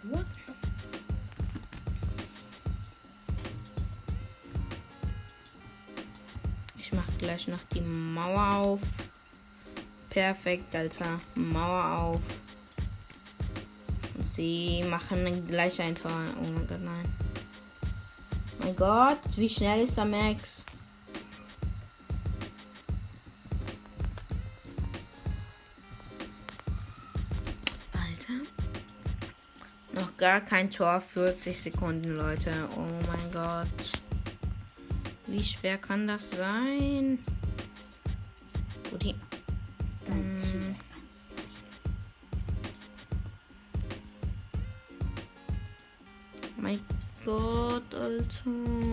What? 0.03 0.25
Ich 6.77 6.93
mach 6.93 7.07
gleich 7.17 7.47
noch 7.49 7.63
die 7.73 7.81
Mauer 7.81 8.55
auf. 8.57 8.81
Perfekt, 10.09 10.73
Alter. 10.75 11.19
Mauer 11.35 11.99
auf. 11.99 12.21
Sie 14.21 14.83
machen 14.83 15.47
gleich 15.47 15.81
ein 15.81 15.95
Tor. 15.95 16.11
Oh 16.41 16.47
mein 16.47 16.67
Gott, 16.67 16.81
nein. 16.81 17.05
Mein 18.59 18.75
Gott, 18.75 19.19
wie 19.35 19.49
schnell 19.49 19.83
ist 19.83 19.97
der 19.97 20.05
Max? 20.05 20.65
Gar 30.21 30.39
kein 30.39 30.69
Tor, 30.69 31.01
40 31.01 31.59
Sekunden, 31.59 32.15
Leute. 32.15 32.51
Oh 32.77 33.07
mein 33.07 33.31
Gott. 33.31 33.91
Wie 35.25 35.43
schwer 35.43 35.79
kann 35.79 36.07
das 36.07 36.29
sein? 36.29 37.17
Gut, 38.91 39.01
hier. 39.01 39.15
Ganz 40.07 40.39
Mm. 40.39 40.51
schön. 40.51 40.75
Mein 46.57 46.79
Gott, 47.25 47.95
Alter. 47.95 48.90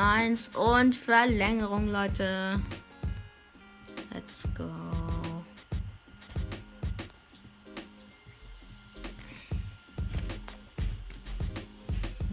1 0.00 0.56
und 0.56 0.96
Verlängerung, 0.96 1.90
Leute. 1.90 2.58
Let's 4.14 4.48
go. 4.56 4.64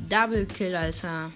Double 0.08 0.46
Kill, 0.46 0.78
Alter. 0.78 1.34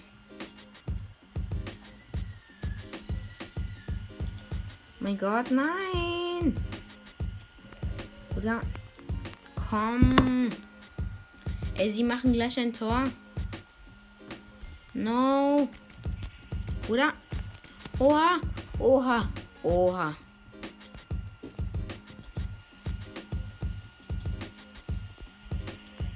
Mein 5.02 5.18
Gott, 5.18 5.52
nein. 5.52 6.56
Oder? 8.38 8.62
Komm. 9.70 10.50
Ey, 11.76 11.92
sie 11.92 12.06
machen 12.06 12.32
gleich 12.32 12.58
ein 12.58 12.72
Tor. 12.72 13.04
No. 14.94 15.68
Oder? 16.92 17.14
Oha. 18.00 18.42
Oha. 18.78 19.30
Oha. 19.64 20.14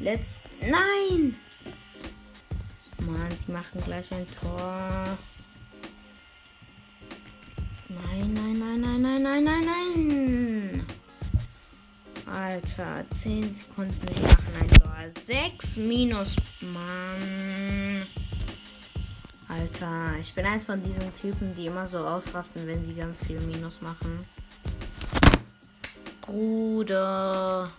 Let's. 0.02 0.44
Nein! 0.60 1.38
Mann, 3.00 3.32
sie 3.32 3.52
machen 3.54 3.82
gleich 3.86 4.12
ein 4.12 4.28
Tor. 4.32 5.18
Nein, 7.88 8.34
nein, 8.34 8.60
nein, 8.60 8.82
nein, 8.82 9.02
nein, 9.02 9.24
nein, 9.24 9.44
nein, 9.46 9.66
nein. 9.66 10.86
Alter, 12.26 13.06
10 13.12 13.54
Sekunden, 13.54 13.96
wir 14.02 14.28
machen 14.28 14.54
ein 14.60 14.68
Tor. 14.68 14.94
6 15.24 15.78
minus. 15.78 16.36
Mann. 16.60 17.85
Alter, 19.58 20.18
ich 20.20 20.34
bin 20.34 20.46
eins 20.46 20.66
von 20.66 20.84
diesen 20.84 21.14
Typen, 21.14 21.56
die 21.56 21.68
immer 21.68 21.86
so 21.88 22.00
ausrasten, 22.00 22.68
wenn 22.68 22.84
sie 22.84 22.94
ganz 22.94 23.24
viel 23.24 23.40
Minus 23.40 23.82
machen. 23.82 24.26
Bruder. 26.22 27.72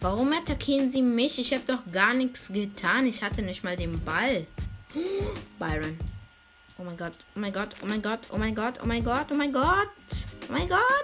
Warum 0.00 0.32
attackieren 0.32 0.88
sie 0.88 1.02
mich? 1.02 1.38
Ich 1.38 1.52
habe 1.52 1.64
doch 1.66 1.92
gar 1.92 2.14
nichts 2.14 2.52
getan. 2.52 3.06
Ich 3.06 3.22
hatte 3.22 3.42
nicht 3.42 3.62
mal 3.62 3.76
den 3.76 4.02
Ball. 4.02 4.46
Byron. 5.58 5.98
Oh 6.78 6.82
mein 6.82 6.96
Gott, 6.96 7.12
oh 7.36 7.38
mein 7.38 7.52
Gott, 7.52 7.74
oh 7.82 7.86
mein 7.86 8.00
Gott, 8.00 8.20
oh 8.32 8.38
mein 8.38 8.54
Gott, 8.54 8.74
oh 8.82 8.86
mein 8.86 9.04
Gott, 9.04 9.26
oh 9.30 9.34
mein 9.34 9.52
Gott, 9.52 9.88
oh 10.48 10.52
mein 10.52 10.68
Gott. 10.68 10.99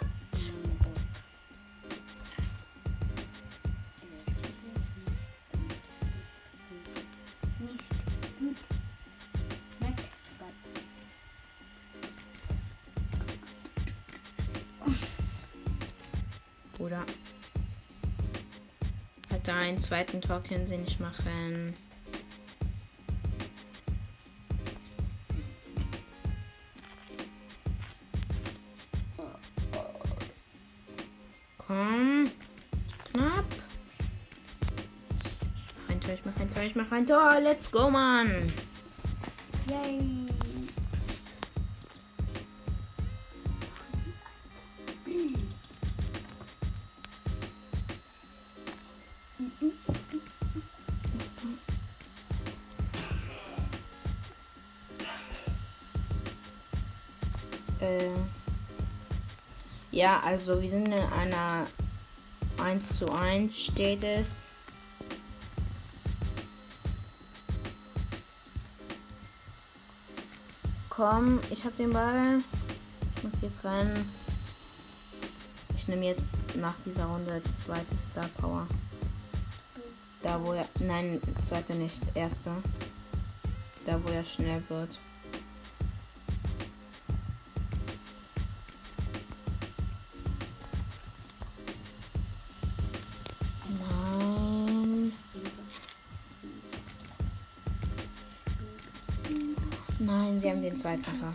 den 19.76 19.82
zweiten 19.82 20.22
Talk 20.22 20.44
können 20.44 20.66
sie 20.66 20.78
nicht 20.78 20.98
machen. 21.00 21.74
Komm. 31.58 32.30
Knapp. 33.12 33.44
Ein 35.88 36.00
Tor, 36.00 36.14
ich 36.14 36.24
mach 36.24 36.40
ein 36.40 36.54
Tor, 36.54 36.62
ich 36.62 36.76
mach 36.76 36.92
ein 36.92 37.06
Tor. 37.06 37.40
Let's 37.42 37.70
go, 37.70 37.90
Mann. 37.90 38.50
Yay. 39.68 40.25
Äh, 57.86 58.10
ja, 59.92 60.20
also 60.20 60.60
wir 60.60 60.68
sind 60.68 60.86
in 60.86 60.92
einer 60.92 61.66
1 62.58 62.96
zu 62.96 63.12
1 63.12 63.56
steht 63.56 64.02
es. 64.02 64.50
Komm, 70.88 71.40
ich 71.50 71.64
hab 71.64 71.76
den 71.76 71.90
Ball. 71.90 72.38
Ich 73.16 73.22
muss 73.22 73.32
jetzt 73.42 73.64
rein. 73.64 74.10
Ich 75.76 75.86
nehme 75.86 76.06
jetzt 76.06 76.34
nach 76.56 76.74
dieser 76.84 77.04
Runde 77.04 77.40
zweite 77.52 77.96
Star 77.96 78.28
Power. 78.40 78.66
Da 80.22 80.42
wo 80.42 80.54
er. 80.54 80.66
Nein, 80.80 81.20
zweite 81.44 81.74
nicht, 81.74 82.02
erste. 82.14 82.50
Da 83.84 84.02
wo 84.02 84.08
er 84.08 84.24
schnell 84.24 84.62
wird. 84.68 84.98
Den 100.76 100.82
zweiten 100.82 101.20
Tor. 101.20 101.32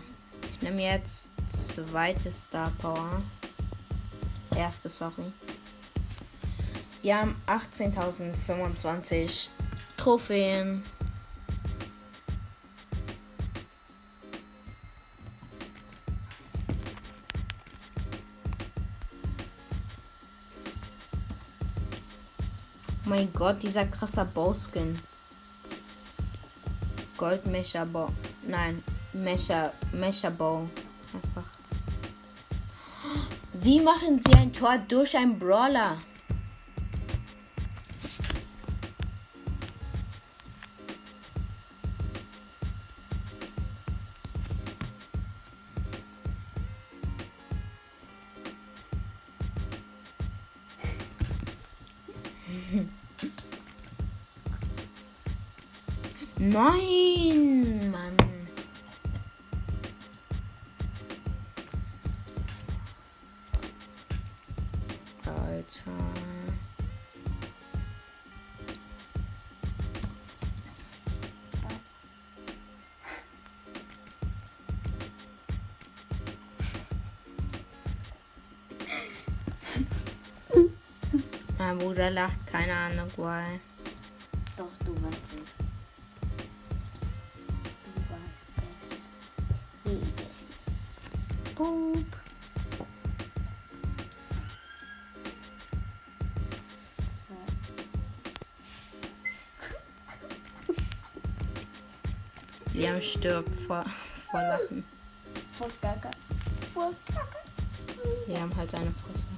Ich 0.53 0.61
nehme 0.61 0.83
jetzt 0.83 1.31
zweite 1.49 2.31
Star 2.31 2.71
Power. 2.79 3.23
Erste, 4.55 4.87
sorry. 4.89 5.33
Wir 7.01 7.17
haben 7.17 7.35
18.025 7.47 9.47
Trophäen. 9.97 10.83
Mein 23.05 23.33
Gott, 23.33 23.63
dieser 23.63 23.85
krasser 23.85 24.25
Bowskin. 24.25 24.99
Goldmecher 27.17 27.87
Bow. 27.87 28.09
Nein, 28.47 28.83
Mecha 29.13 30.29
Bow. 30.29 30.69
Einfach. 31.13 31.49
Wie 33.53 33.79
machen 33.79 34.19
sie 34.25 34.33
ein 34.35 34.53
Tor 34.53 34.77
durch 34.87 35.17
einen 35.17 35.37
Brawler? 35.37 35.97
Nein, 56.37 56.90
Mein 81.71 81.79
Bruder 81.79 82.09
lacht, 82.09 82.45
keine 82.47 82.73
Ahnung, 82.73 83.07
why. 83.15 83.57
Doch, 84.57 84.67
du 84.85 84.93
weißt 85.05 85.29
es. 85.35 85.41
Du 87.85 88.01
weißt 88.11 88.49
es. 88.81 89.09
Wie? 89.85 90.01
Boop. 91.55 92.05
Liam 102.73 103.01
stirbt 103.01 103.57
vor, 103.61 103.85
vor 104.29 104.41
Lachen. 104.41 104.83
Vor 105.57 105.69
Gaga. 105.81 106.11
Vor 106.73 106.93
Gaga. 107.07 107.39
Liam 108.27 108.53
halt 108.57 108.71
seine 108.71 108.91
Fresse. 108.91 109.30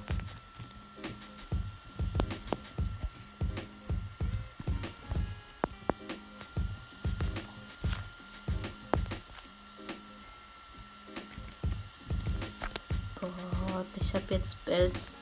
Bells 14.74 15.12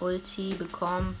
Ulti 0.00 0.54
bekommen. 0.54 1.14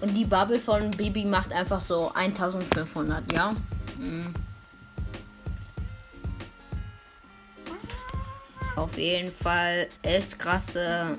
Und 0.00 0.14
die 0.14 0.24
Bubble 0.24 0.58
von 0.58 0.90
Bibi 0.92 1.24
macht 1.24 1.52
einfach 1.52 1.82
so 1.82 2.10
1500, 2.14 3.30
ja? 3.32 3.52
Mhm. 3.98 4.32
Auf 8.76 8.96
jeden 8.96 9.32
Fall 9.32 9.88
echt 10.02 10.38
krasse 10.38 11.18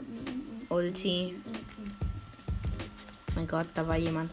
Ulti. 0.70 1.36
mein 3.36 3.48
Gott, 3.48 3.68
da 3.76 3.88
war 3.88 3.98
jemand. 3.98 4.32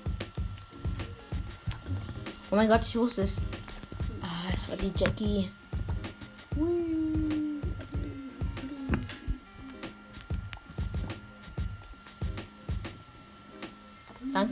Oh 2.51 2.57
mein 2.57 2.69
Gott, 2.69 2.83
ich 2.83 2.97
wusste 2.97 3.23
es. 3.23 3.37
Ah, 4.23 4.53
es 4.55 4.69
war 4.69 4.77
die 4.77 4.92
Jackie. 4.97 5.51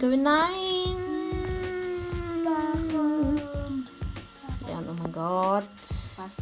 Danke, 0.00 0.16
nein. 0.16 0.96
Ja, 4.68 4.78
oh 4.88 4.94
mein 5.00 5.12
Gott. 5.12 5.62
Was? 6.16 6.38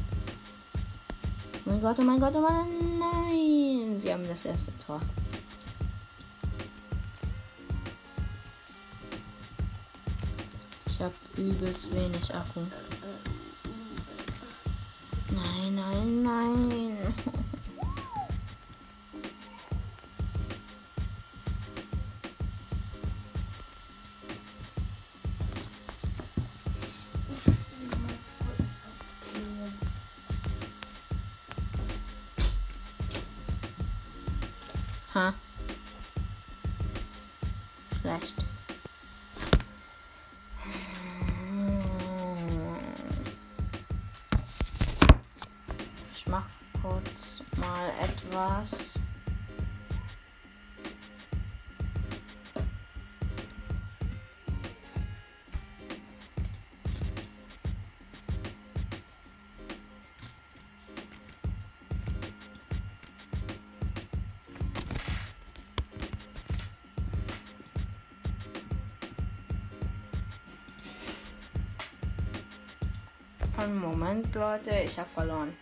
Oh 1.54 1.58
mein 1.66 1.82
Gott, 1.82 1.98
oh 1.98 2.02
mein 2.02 2.18
Gott, 2.18 2.32
oh 2.34 2.40
mein 2.40 2.98
Nein. 2.98 3.98
Sie 3.98 4.10
haben 4.10 4.26
das 4.26 4.46
erste 4.46 4.72
Tor. 4.78 5.02
Ich 10.86 10.98
habe 10.98 11.12
übelst 11.36 11.94
wenig 11.94 12.34
Akku. 12.34 12.60
Nein, 15.30 15.74
nein, 15.74 16.22
nein. 16.22 17.41
kurz 46.82 47.42
mal 47.58 47.90
etwas. 48.00 48.98
Moment, 73.80 74.34
Leute, 74.34 74.70
ich 74.84 74.98
habe 74.98 75.08
verloren. 75.14 75.61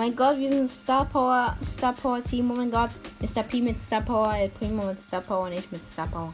Mein 0.00 0.16
Gott, 0.16 0.38
wir 0.38 0.48
sind 0.48 0.66
Star 0.66 1.04
Power, 1.04 1.54
Star 1.62 1.92
Power 1.92 2.22
Team. 2.22 2.50
Oh 2.50 2.54
mein 2.54 2.70
Gott. 2.70 2.88
Mr. 3.20 3.42
P 3.42 3.60
mit 3.60 3.78
Star 3.78 4.00
Power, 4.00 4.34
El 4.34 4.48
Primo 4.48 4.86
mit 4.86 4.98
Star 4.98 5.20
Power, 5.20 5.44
und 5.44 5.52
ich 5.52 5.70
mit 5.70 5.84
Star 5.84 6.06
Power. 6.06 6.32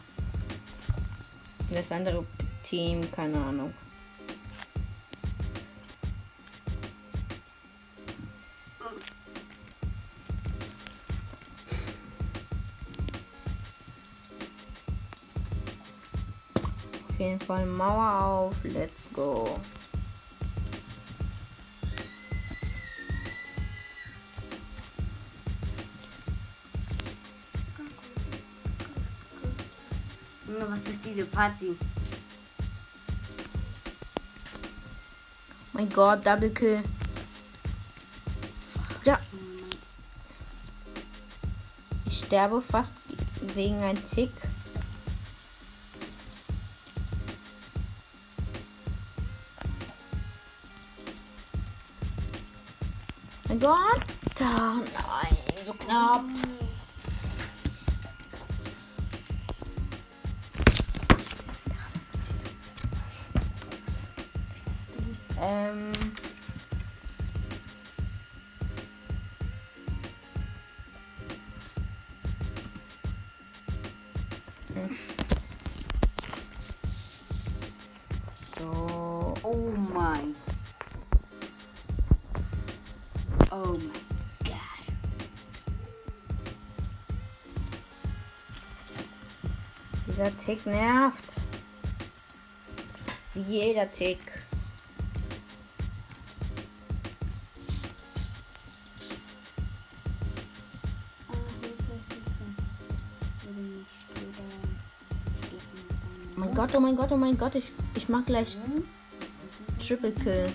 Und 1.68 1.76
das 1.76 1.90
andere 1.90 2.24
Team, 2.62 3.00
keine 3.11 3.37
Ahnung. 3.38 3.74
Auf 17.09 17.18
jeden 17.18 17.40
Fall 17.40 17.66
Mauer 17.66 18.24
auf, 18.24 18.62
let's 18.62 19.09
go. 19.12 19.59
Diese 31.07 31.25
Party? 31.25 31.77
Mein 35.73 35.88
Gott, 35.90 36.25
Double 36.27 36.51
Kill. 36.51 36.83
Ja. 39.05 39.19
Ich 42.07 42.19
sterbe 42.19 42.61
fast 42.61 42.95
wegen 43.55 43.83
ein 43.85 44.03
Tick. 44.05 44.33
Mein 53.49 53.61
Gott. 53.61 53.77
Oh 54.40 54.45
nein, 54.45 55.37
so 55.64 55.73
knapp. 55.75 56.25
So. 78.59 79.35
Oh 79.43 79.73
mein. 79.95 80.35
Oh 83.51 83.79
mein 83.79 83.91
Gott. 84.45 84.87
Dieser 90.07 90.37
Tick 90.37 90.67
nervt. 90.67 91.41
Wie 93.35 93.41
jeder 93.41 93.91
Tick. 93.91 94.46
Gott, 106.66 106.74
oh 106.74 106.81
mein 106.81 106.96
Gott, 106.96 107.12
oh 107.12 107.16
mein 107.16 107.38
Gott, 107.38 107.55
ich, 107.55 107.70
ich 107.94 108.09
mach 108.09 108.26
gleich 108.26 108.59
Triple 109.79 110.11
Kill. 110.11 110.52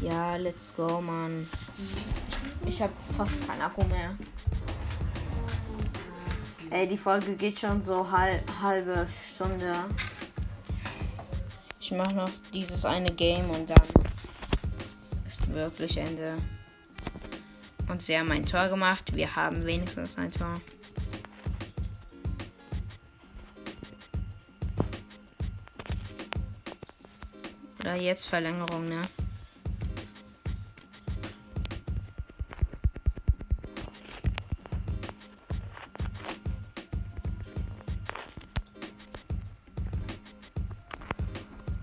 Ja, 0.00 0.36
let's 0.36 0.72
go, 0.76 1.00
Mann. 1.00 1.44
Ich 2.64 2.80
hab 2.80 2.90
fast 3.16 3.34
keinen 3.48 3.62
Akku 3.62 3.82
mehr. 3.86 4.16
Ey, 6.70 6.86
die 6.86 6.96
Folge 6.96 7.34
geht 7.34 7.58
schon 7.58 7.82
so 7.82 8.08
hal 8.08 8.44
halbe 8.62 9.08
Stunde. 9.34 9.74
Ich 11.80 11.90
mach 11.90 12.12
noch 12.12 12.30
dieses 12.52 12.84
eine 12.84 13.08
Game 13.08 13.50
und 13.50 13.68
dann 13.68 13.88
ist 15.26 15.52
wirklich 15.52 15.96
Ende. 15.96 16.36
Und 17.88 18.02
sie 18.02 18.16
haben 18.16 18.30
ein 18.30 18.46
Tor 18.46 18.68
gemacht. 18.68 19.16
Wir 19.16 19.34
haben 19.34 19.66
wenigstens 19.66 20.16
ein 20.16 20.30
Tor. 20.30 20.60
Oder 27.84 27.96
jetzt 27.96 28.24
Verlängerung, 28.24 28.88
ne? 28.88 29.02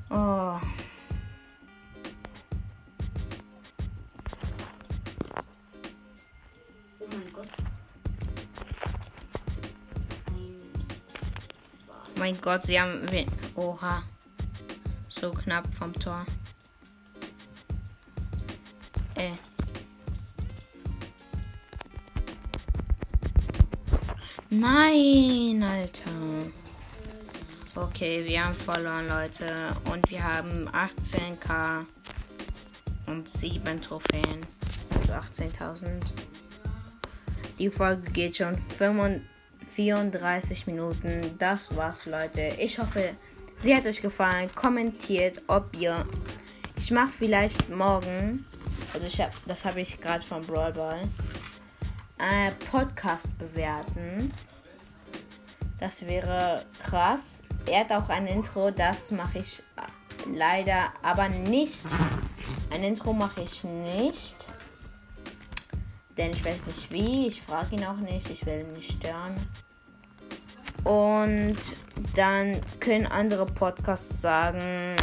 Oh. 0.10 0.60
Oh 6.98 7.08
mein 7.12 7.32
Gott. 7.32 7.48
Mein 12.16 12.42
Gott, 12.42 12.64
sie 12.64 12.82
haben. 12.82 13.08
Oha. 13.56 14.02
So 15.21 15.29
knapp 15.29 15.71
vom 15.75 15.93
Tor. 15.93 16.25
Äh. 19.13 19.34
Nein, 24.49 25.62
Alter. 25.62 26.49
Okay, 27.75 28.25
wir 28.25 28.45
haben 28.45 28.55
verloren, 28.55 29.07
Leute. 29.10 29.69
Und 29.91 30.10
wir 30.10 30.23
haben 30.23 30.67
18k 30.69 31.86
und 33.05 33.30
7 33.30 33.80
Trophäen. 33.80 34.41
Also 34.89 35.13
18.000. 35.13 36.01
Die 37.59 37.69
Folge 37.69 38.11
geht 38.11 38.38
schon 38.38 38.57
35 38.57 39.22
34 39.76 40.67
Minuten. 40.67 41.36
Das 41.39 41.76
war's, 41.76 42.05
Leute. 42.05 42.53
Ich 42.59 42.78
hoffe, 42.78 43.11
sie 43.62 43.76
hat 43.76 43.86
euch 43.86 44.01
gefallen. 44.01 44.49
Kommentiert, 44.55 45.41
ob 45.47 45.70
ihr. 45.78 46.05
Ich 46.78 46.91
mache 46.91 47.12
vielleicht 47.12 47.70
morgen. 47.70 48.45
Also 48.93 49.07
ich 49.07 49.22
hab, 49.22 49.32
das 49.45 49.64
habe 49.66 49.82
ich 49.82 49.99
gerade 50.01 50.24
von 50.24 50.45
Brawl 50.45 50.74
Ball. 50.74 51.07
Äh, 52.18 52.51
Podcast 52.70 53.28
bewerten. 53.38 54.34
Das 55.80 56.05
wäre 56.05 56.66
krass. 56.84 57.43
Er 57.66 57.82
hat 57.82 57.91
auch 57.91 58.09
ein 58.09 58.28
Intro, 58.28 58.72
das 58.72 59.12
mache 59.12 59.39
ich 59.39 59.59
äh, 59.78 60.30
leider 60.36 60.91
aber 61.01 61.30
nicht. 61.30 61.86
Ein 62.72 62.84
Intro 62.84 63.14
mache 63.14 63.41
ich 63.41 63.64
nicht. 63.64 64.47
Denn 66.18 66.32
ich 66.32 66.43
weiß 66.43 66.66
nicht 66.68 66.91
wie. 66.91 67.28
Ich 67.28 67.41
frage 67.41 67.76
ihn 67.76 67.86
auch 67.86 67.97
nicht. 67.97 68.30
Ich 68.30 68.45
will 68.45 68.62
ihn 68.62 68.72
nicht 68.72 68.91
stören. 68.91 69.36
Und 70.84 71.57
dann 72.15 72.59
können 72.79 73.05
andere 73.05 73.45
Podcasts 73.45 74.21
sagen, 74.21 74.95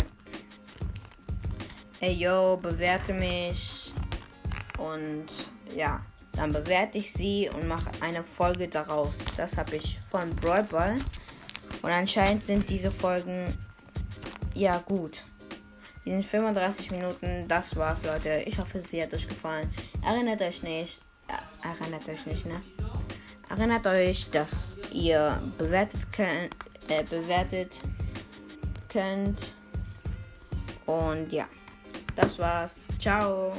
ey 2.01 2.13
yo, 2.13 2.57
bewerte 2.57 3.13
mich. 3.13 3.93
Und 4.79 5.27
ja, 5.75 6.01
dann 6.33 6.53
bewerte 6.53 6.99
ich 6.99 7.13
sie 7.13 7.51
und 7.53 7.67
mache 7.67 7.91
eine 8.01 8.23
Folge 8.23 8.69
daraus. 8.69 9.19
Das 9.37 9.57
habe 9.57 9.77
ich 9.77 9.99
von 10.09 10.35
Brawl. 10.37 10.97
Und 11.83 11.91
anscheinend 11.91 12.43
sind 12.43 12.69
diese 12.69 12.91
Folgen 12.91 13.57
ja 14.55 14.79
gut. 14.79 15.25
Die 16.05 16.11
sind 16.11 16.25
35 16.25 16.91
Minuten. 16.91 17.47
Das 17.49 17.77
war's, 17.77 18.05
Leute. 18.05 18.43
Ich 18.47 18.59
hoffe, 18.59 18.81
sie 18.81 19.03
hat 19.03 19.13
euch 19.13 19.29
gefallen. 19.29 19.73
Erinnert 20.05 20.41
euch 20.43 20.63
nicht. 20.63 21.03
Erinnert 21.63 22.09
euch 22.09 22.25
nicht, 22.27 22.47
ne? 22.47 22.63
Erinnert 23.49 23.87
euch, 23.87 24.31
dass 24.31 24.79
ihr 24.93 25.41
bewertet 25.57 26.01
könnt, 26.13 26.55
äh, 26.89 27.03
bewertet 27.05 27.73
könnt. 28.89 29.55
Und 30.87 31.33
ja, 31.33 31.47
das 32.15 32.39
war's. 32.39 32.81
Ciao. 33.01 33.53